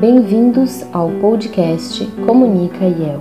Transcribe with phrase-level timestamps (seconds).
[0.00, 3.20] Bem-vindos ao podcast Comunica IEL.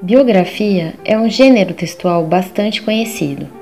[0.00, 3.61] Biografia é um gênero textual bastante conhecido.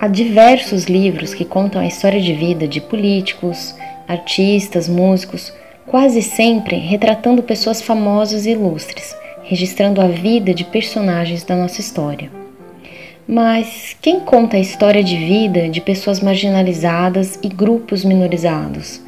[0.00, 3.74] Há diversos livros que contam a história de vida de políticos,
[4.06, 5.52] artistas, músicos,
[5.88, 12.30] quase sempre retratando pessoas famosas e ilustres, registrando a vida de personagens da nossa história.
[13.26, 19.02] Mas quem conta a história de vida de pessoas marginalizadas e grupos minorizados?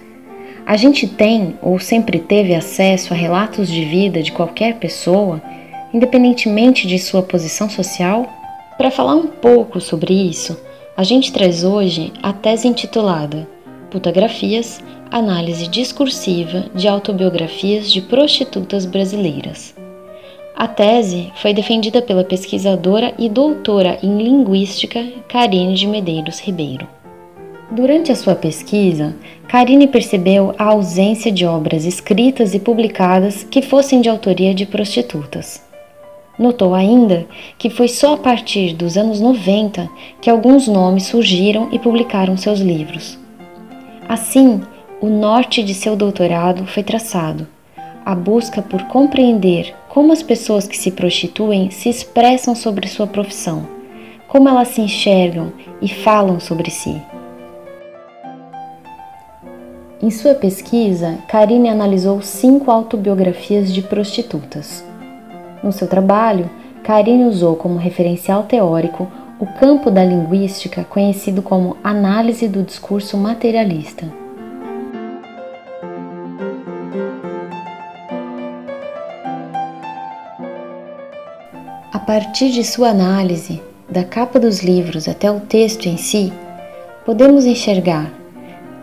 [0.67, 5.41] A gente tem ou sempre teve acesso a relatos de vida de qualquer pessoa
[5.95, 8.29] independentemente de sua posição social?
[8.77, 10.59] Para falar um pouco sobre isso,
[11.01, 13.49] a gente traz hoje a tese intitulada
[13.91, 19.75] Putagrafias Análise Discursiva de Autobiografias de Prostitutas Brasileiras.
[20.55, 26.87] A tese foi defendida pela pesquisadora e doutora em linguística Karine de Medeiros Ribeiro.
[27.71, 29.17] Durante a sua pesquisa,
[29.49, 35.70] Karine percebeu a ausência de obras escritas e publicadas que fossem de autoria de prostitutas.
[36.41, 37.27] Notou ainda
[37.59, 39.91] que foi só a partir dos anos 90
[40.23, 43.19] que alguns nomes surgiram e publicaram seus livros.
[44.09, 44.63] Assim,
[45.03, 47.47] o norte de seu doutorado foi traçado,
[48.07, 53.69] a busca por compreender como as pessoas que se prostituem se expressam sobre sua profissão,
[54.27, 56.97] como elas se enxergam e falam sobre si.
[60.03, 64.83] Em sua pesquisa, Karine analisou cinco autobiografias de prostitutas.
[65.63, 66.49] No seu trabalho,
[66.83, 69.07] Karine usou como referencial teórico
[69.39, 74.07] o campo da linguística conhecido como análise do discurso materialista.
[81.93, 86.33] A partir de sua análise, da capa dos livros até o texto em si,
[87.05, 88.11] podemos enxergar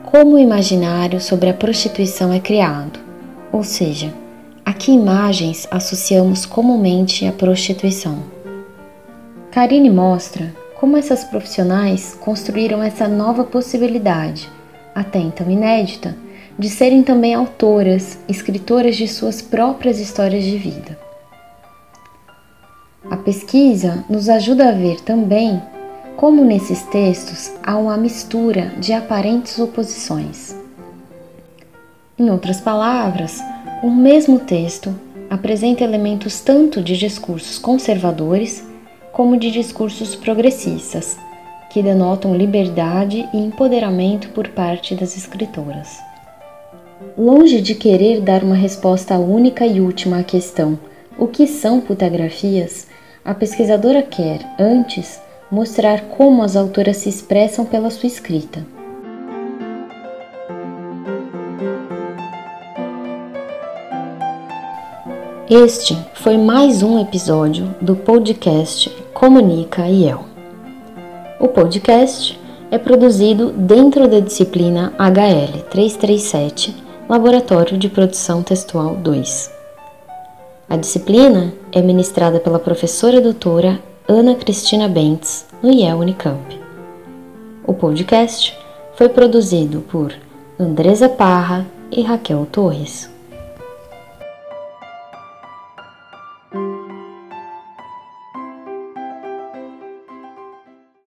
[0.03, 2.99] como o imaginário sobre a prostituição é criado,
[3.51, 4.13] ou seja,
[4.67, 8.21] a que imagens associamos comumente à prostituição?
[9.49, 14.51] Karine mostra como essas profissionais construíram essa nova possibilidade,
[14.93, 16.17] até então inédita,
[16.59, 20.99] de serem também autoras, escritoras de suas próprias histórias de vida.
[23.09, 25.61] A pesquisa nos ajuda a ver também
[26.17, 30.57] como nesses textos há uma mistura de aparentes oposições.
[32.19, 33.41] Em outras palavras,
[33.83, 34.93] o mesmo texto
[35.29, 38.63] apresenta elementos tanto de discursos conservadores
[39.11, 41.17] como de discursos progressistas,
[41.69, 45.97] que denotam liberdade e empoderamento por parte das escritoras.
[47.17, 50.79] Longe de querer dar uma resposta única e última à questão
[51.17, 52.87] o que são putagrafias,
[53.25, 55.19] a pesquisadora quer, antes,
[55.51, 58.76] mostrar como as autoras se expressam pela sua escrita.
[65.49, 70.25] Este foi mais um episódio do podcast Comunica IEL.
[71.39, 72.37] O podcast
[72.69, 76.75] é produzido dentro da disciplina HL 337,
[77.07, 79.49] Laboratório de Produção Textual 2.
[80.67, 86.59] A disciplina é ministrada pela professora doutora Ana Cristina Bentes, no IEL Unicamp.
[87.65, 88.53] O podcast
[88.95, 90.13] foi produzido por
[90.59, 93.15] Andresa Parra e Raquel Torres.